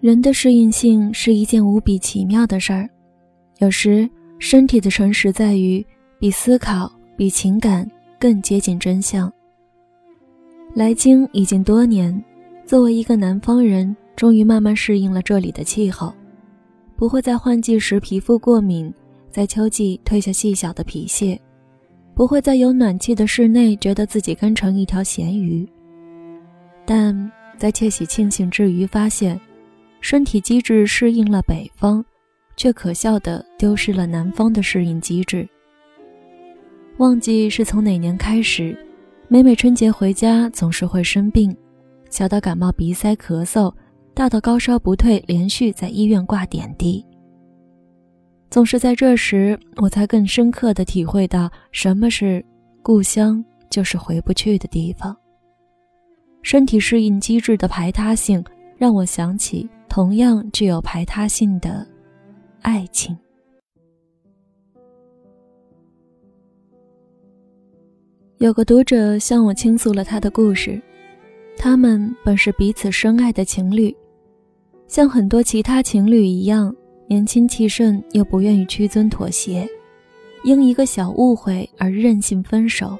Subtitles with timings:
[0.00, 2.88] 人的适应性是一件无比奇妙的事儿，
[3.58, 5.84] 有时身体的诚实在于
[6.18, 7.86] 比思考、比情感
[8.18, 9.30] 更接近真相。
[10.72, 12.24] 来京已经多年，
[12.64, 16.14] 作为一个南方人，终于慢慢适应了这里的气候，
[16.96, 18.90] 不会在换季时皮肤过敏，
[19.30, 21.38] 在秋季褪下细小的皮屑，
[22.14, 25.68] 不会在有暖气的室内觉得自己干成一条咸鱼。
[26.86, 29.38] 但在窃喜庆幸之余，发现。
[30.00, 32.04] 身体机制适应了北方，
[32.56, 35.48] 却可笑的丢失了南方的适应机制。
[36.98, 38.76] 忘记是从哪年开始，
[39.28, 41.56] 每每春节回家总是会生病，
[42.10, 43.72] 小到感冒鼻塞咳嗽，
[44.12, 47.04] 大到高烧不退，连续在医院挂点滴。
[48.50, 52.44] 总是在这时，我才更深刻的体会到什么是
[52.82, 55.16] 故乡，就是回不去的地方。
[56.42, 58.42] 身体适应机制的排他性，
[58.76, 59.68] 让我想起。
[59.90, 61.84] 同样具有排他性的
[62.62, 63.14] 爱情。
[68.38, 70.80] 有个读者向我倾诉了他的故事，
[71.58, 73.94] 他们本是彼此深爱的情侣，
[74.86, 76.72] 像很多其他情侣一样，
[77.08, 79.68] 年轻气盛又不愿意屈尊妥协，
[80.44, 82.96] 因一个小误会而任性分手。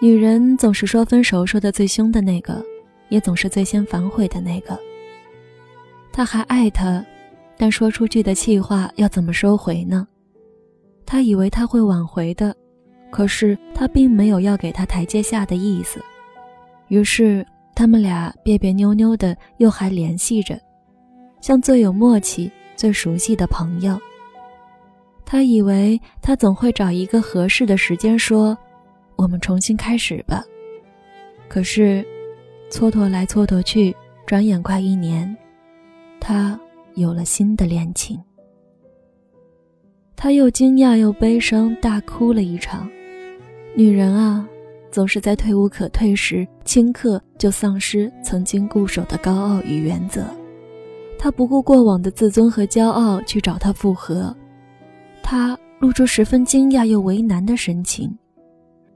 [0.00, 2.64] 女人总是说分手说的最凶的那个，
[3.10, 4.76] 也总是最先反悔的那个。
[6.12, 7.04] 他还爱他，
[7.56, 10.06] 但说出去的气话要怎么收回呢？
[11.06, 12.54] 他以为他会挽回的，
[13.10, 16.02] 可是他并没有要给他台阶下的意思。
[16.88, 20.60] 于是他们俩别别扭扭的，又还联系着，
[21.40, 23.98] 像最有默契、最熟悉的朋友。
[25.24, 28.56] 他以为他总会找一个合适的时间说
[29.16, 30.44] ：“我们重新开始吧。”
[31.48, 32.04] 可是，
[32.70, 33.96] 蹉跎来蹉跎去，
[34.26, 35.34] 转眼快一年。
[36.24, 36.58] 他
[36.94, 38.16] 有了新的恋情，
[40.14, 42.88] 他又惊讶又悲伤，大哭了一场。
[43.74, 44.48] 女人啊，
[44.92, 50.24] 总是在退无可退时，顷刻就丧失曾经固守的高傲与原则。
[51.18, 54.32] 他不顾过往的自尊和骄傲去找他复合，
[55.24, 58.16] 他露出十分惊讶又为难的神情。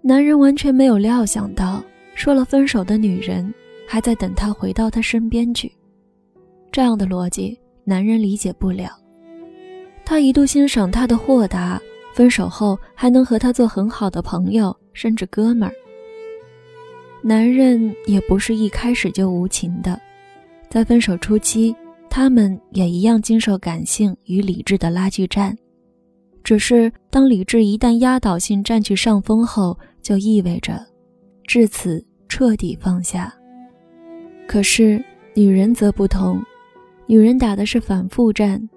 [0.00, 3.52] 男人完全没有料想到，说了分手的女人
[3.86, 5.70] 还在等他回到他身边去。
[6.72, 8.90] 这样的逻辑，男人理解不了。
[10.04, 11.80] 他一度欣赏他的豁达，
[12.14, 15.74] 分手后还能和他做很好的朋友，甚至哥们儿。
[17.22, 20.00] 男人也不是一开始就无情的，
[20.68, 21.74] 在分手初期，
[22.08, 25.56] 他们也一样经受感性与理智的拉锯战。
[26.42, 30.84] 只是当理智一旦压倒性占据上风后，就意味着
[31.46, 33.32] 至此彻底放下。
[34.48, 35.00] 可是
[35.34, 36.42] 女人则不同。
[37.10, 38.70] 女人打的是反复战，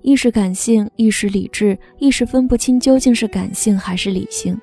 [0.00, 4.58] 一时感性，一时理智，一时分不清究竟是感性还是理性。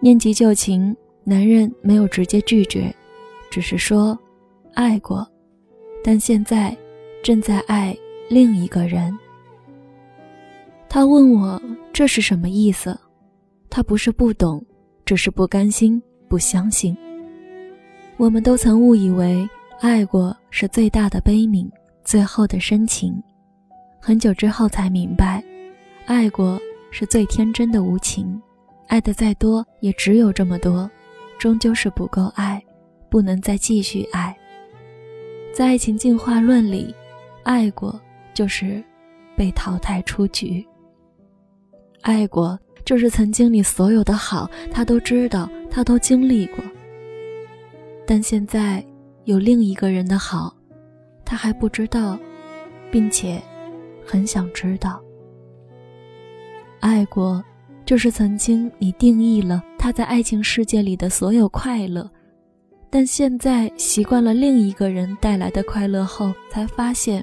[0.00, 2.90] 念及旧情，男人没有直接拒绝，
[3.50, 4.18] 只是说
[4.72, 5.30] 爱过，
[6.02, 6.74] 但现在
[7.22, 7.94] 正在爱
[8.30, 9.14] 另一个人。
[10.88, 11.60] 他问我
[11.92, 12.98] 这是什么意思？
[13.68, 14.64] 他不是不懂，
[15.04, 16.96] 只是不甘心，不相信。
[18.16, 19.46] 我们都曾误以为
[19.80, 21.68] 爱过是最大的悲悯。
[22.08, 23.22] 最后的深情，
[24.00, 25.44] 很久之后才明白，
[26.06, 26.58] 爱过
[26.90, 28.40] 是最天真的无情，
[28.86, 30.90] 爱的再多也只有这么多，
[31.38, 32.64] 终究是不够爱，
[33.10, 34.34] 不能再继续爱。
[35.52, 36.94] 在爱情进化论里，
[37.42, 38.00] 爱过
[38.32, 38.82] 就是
[39.36, 40.66] 被淘汰出局。
[42.00, 46.64] 爱过就是曾经你所有的好，他都知道，他都经历过，
[48.06, 48.82] 但现在
[49.24, 50.54] 有另一个人的好。
[51.28, 52.18] 他还不知道，
[52.90, 53.38] 并且
[54.02, 54.98] 很想知道。
[56.80, 57.44] 爱过，
[57.84, 62.10] 就是曾经你定义了他在爱情世界里的所有快乐，
[62.88, 67.22] 但现在习惯了另一个人带来的快乐后，才发现，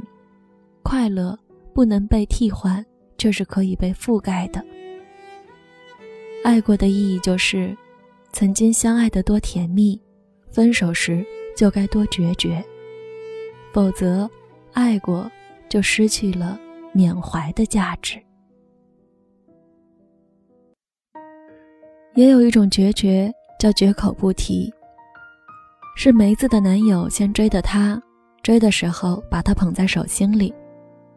[0.83, 1.35] 快乐
[1.73, 2.85] 不能被替换，
[3.17, 4.63] 却是可以被覆盖的。
[6.43, 7.75] 爱过的意义就是，
[8.31, 9.99] 曾经相爱的多甜蜜，
[10.51, 11.25] 分手时
[11.57, 12.63] 就该多决绝。
[13.75, 14.29] 否则，
[14.71, 15.29] 爱过
[15.67, 16.57] 就失去了
[16.93, 18.17] 缅怀的价值。
[22.13, 23.29] 也有一种决绝
[23.59, 24.73] 叫绝口不提。
[25.97, 28.01] 是梅子的男友先追的她，
[28.41, 30.55] 追的时候把她捧在手心里，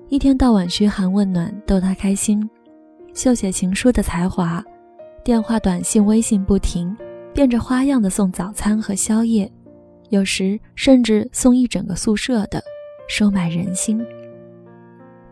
[0.09, 2.51] 一天到晚嘘寒问暖逗她开心，
[3.15, 4.61] 秀写情书的才华，
[5.23, 6.97] 电话、短信、微信不停，
[7.33, 9.49] 变着花样的送早餐和宵夜。
[10.11, 12.63] 有时甚至送一整个宿舍的，
[13.09, 14.05] 收买人心。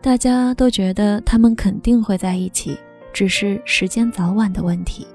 [0.01, 2.77] 大家都觉得他们肯定会在一起，
[3.11, 5.05] 只是时间早晚的问题。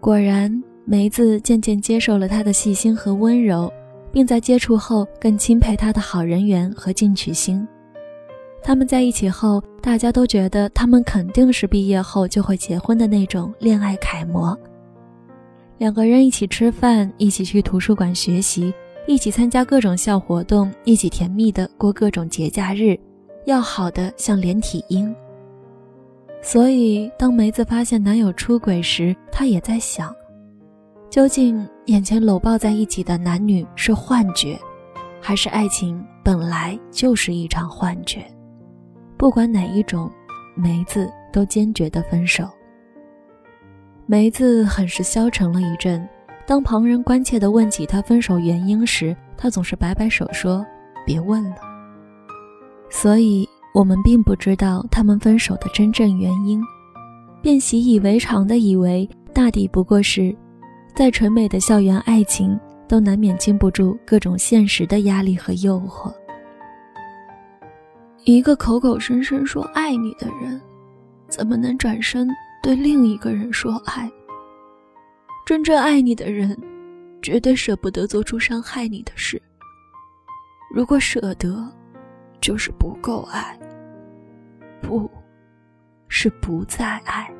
[0.00, 3.72] 果然，梅子渐渐接受了他的细心和温柔，
[4.10, 7.66] 并在接触后更钦佩他的好人缘和进取心。
[8.62, 14.58] 他们在一起后，大家都觉得他们肯定是毕业后就会结婚的那种恋爱楷模。
[15.78, 18.72] 两个人一起吃饭，一起去图书馆学习，
[19.06, 22.98] 一起参加各种校活动，一起甜蜜的过各种节假日，
[23.44, 25.14] 要好的像连体婴。
[26.40, 30.14] 所以，当梅子发现男友出轨时，她也在想：
[31.10, 34.58] 究竟眼前搂抱在一起的男女是幻觉，
[35.20, 38.24] 还是爱情本来就是一场幻觉？
[39.16, 40.10] 不管哪一种，
[40.54, 42.48] 梅子都坚决的分手。
[44.06, 46.06] 梅子很是消沉了一阵，
[46.46, 50.64] 当旁人关切的问起他分手原因时，他总是摆摆手说
[51.06, 51.56] ：“别问了。”
[52.90, 56.62] 所以，我们并不知道他们分手的真正原因，
[57.42, 60.36] 便习以为常的以为，大抵不过是，
[60.94, 66.12] 再纯美的校园爱情，都难免经不住各种现实的压力和诱惑。
[68.24, 70.60] 一个口口声声说爱你的人，
[71.28, 72.28] 怎么能转身
[72.62, 74.10] 对另一个人说爱？
[75.44, 76.58] 真正爱你的人，
[77.20, 79.40] 绝对舍不得做出伤害你的事。
[80.74, 81.70] 如果舍得，
[82.40, 83.58] 就是不够爱，
[84.80, 85.10] 不，
[86.08, 87.30] 是不再爱。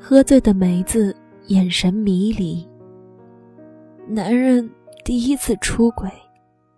[0.00, 1.16] 喝醉的梅子
[1.46, 2.68] 眼神迷离。
[4.08, 4.68] 男人
[5.04, 6.10] 第一次出轨，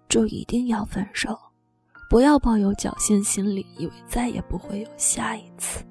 [0.09, 1.39] 就一定要分手。
[2.11, 5.83] 不要抱有侥幸心理，以为再也不会有下一次。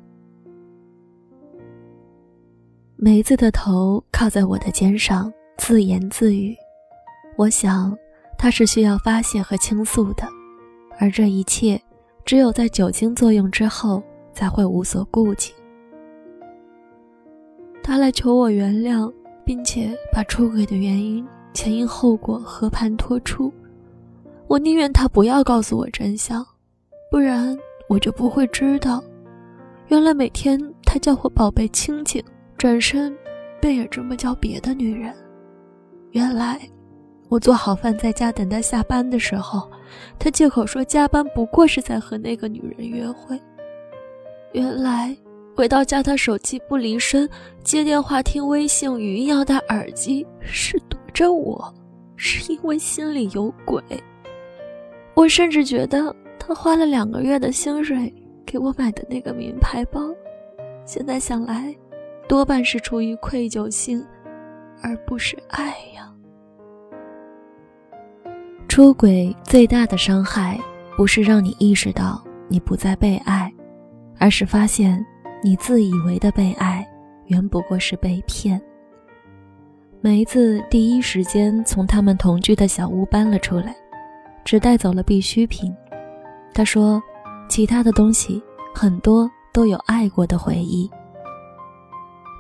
[3.03, 6.56] 梅子的头靠在我的肩上，自言自语。
[7.36, 7.98] 我想，
[8.38, 10.24] 他是需要发泄和倾诉的，
[11.00, 11.81] 而这一切，
[12.25, 14.03] 只有在酒精作用之后，
[14.33, 15.51] 才会无所顾忌。
[17.81, 19.12] 他来求我原谅，
[19.44, 23.51] 并且把出轨的原因、前因后果和盘托出。
[24.45, 26.45] 我宁愿他不要告诉我真相，
[27.09, 27.57] 不然
[27.88, 29.04] 我就不会知道，
[29.88, 32.24] 原来每天他叫我宝贝亲亲，
[32.61, 33.17] 转身
[33.59, 35.11] 便也这么叫别的女人。
[36.11, 36.59] 原来
[37.27, 39.67] 我做好饭在家等他下班的时候，
[40.19, 43.35] 他借口说加班不过是在和那个女人约会。
[44.51, 45.17] 原来
[45.55, 47.27] 回到家他手机不离身，
[47.63, 51.73] 接电话听微信语音要戴耳机，是躲着我，
[52.15, 53.81] 是因为心里有鬼。
[55.15, 58.13] 我甚至觉得他花了两个月的薪水
[58.45, 59.99] 给我买的那个名牌包，
[60.85, 61.75] 现在想来，
[62.31, 64.01] 多半是出于愧疚心，
[64.81, 66.10] 而不是爱呀。
[68.69, 70.57] 出轨最大的伤害，
[70.95, 73.54] 不是让你意识到你不再被爱，
[74.18, 75.06] 而是发现
[75.44, 76.89] 你自以为的被爱，
[77.25, 78.62] 原不过是被骗。
[80.00, 83.75] 梅子第一时间从他们同居的小屋搬了出来。
[84.45, 85.75] 只带走了必需品。
[86.54, 87.04] 他说
[87.50, 88.42] ：“其他的东西
[88.74, 90.89] 很多都有爱过的回忆。”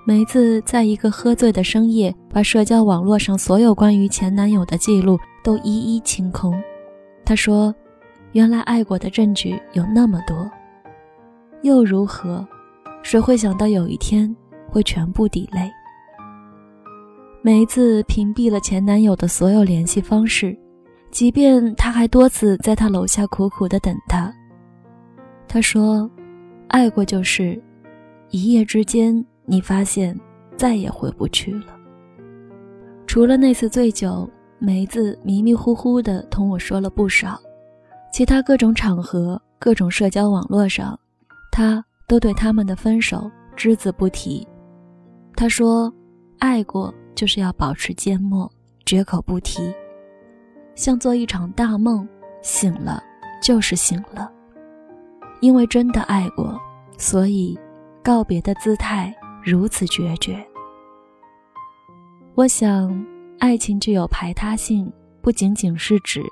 [0.03, 6.53] 梅子在一个喝醉的深夜，把社交网络上所有关于前男友的记录都一一清空。
[7.23, 7.73] 她说
[8.33, 10.49] ：“原来爱过的证据有那么多，
[11.61, 12.45] 又如何？
[13.03, 14.35] 谁会想到有一天
[14.69, 15.71] 会全部抵赖？”
[17.43, 20.57] 梅子屏蔽了前男友的所有联系方式。
[21.11, 24.33] 即便他还多次在他楼下苦苦的等他，
[25.45, 26.09] 他说
[26.69, 27.61] ：“爱过就是，
[28.29, 30.19] 一夜之间你发现
[30.55, 31.77] 再也回不去了。”
[33.07, 37.39] 除了那次醉酒，梅子迷迷糊糊的同我说了不少，
[38.13, 40.97] 其他各种场合、各种社交网络上，
[41.51, 44.47] 他都对他们的分手只字不提。
[45.35, 45.93] 他说
[46.39, 48.49] ：“爱过就是要保持缄默，
[48.85, 49.73] 绝口不提。”
[50.75, 52.07] 像做一场大梦，
[52.41, 53.03] 醒了
[53.41, 54.31] 就是醒了。
[55.41, 56.57] 因为真的爱过，
[56.97, 57.59] 所以
[58.03, 60.45] 告别的姿态如此决绝。
[62.35, 63.05] 我想，
[63.39, 66.23] 爱情具有排他性，不仅仅是指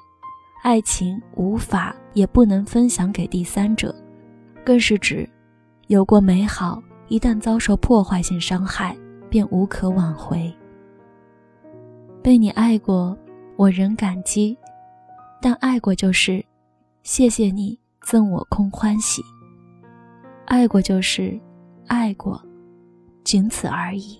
[0.63, 3.93] 爱情无法也不能分享给第三者，
[4.63, 5.29] 更是指
[5.87, 8.95] 有过美好，一旦遭受破坏性伤害，
[9.29, 10.53] 便无可挽回。
[12.21, 13.17] 被你爱过。
[13.57, 14.57] 我仍感激，
[15.41, 16.41] 但爱过就是，
[17.03, 19.21] 谢谢你赠我空欢喜。
[20.45, 21.37] 爱过就是，
[21.87, 22.41] 爱过，
[23.23, 24.19] 仅此而已。